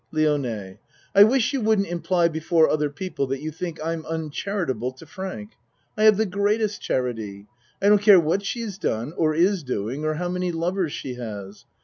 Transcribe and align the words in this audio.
LIONE 0.11 0.79
I 1.13 1.23
wish 1.23 1.53
you 1.53 1.61
wouldn't 1.61 1.87
imply 1.87 2.27
before 2.27 2.67
other 2.67 2.89
people 2.89 3.27
that 3.27 3.39
you 3.43 3.51
think 3.51 3.79
I'm 3.85 4.03
uncharitable 4.07 4.91
to 4.93 5.05
Frank. 5.05 5.51
I 5.95 6.05
have 6.05 6.17
the 6.17 6.25
greatest 6.25 6.81
charity. 6.81 7.45
I 7.79 7.89
don't 7.89 8.01
care 8.01 8.19
what 8.19 8.43
she 8.43 8.61
has 8.61 8.79
done, 8.79 9.13
or 9.15 9.35
is 9.35 9.61
doing, 9.61 10.03
or 10.03 10.15
how 10.15 10.27
many 10.27 10.51
lovers 10.51 10.91
she 10.91 11.13
has. 11.19 11.65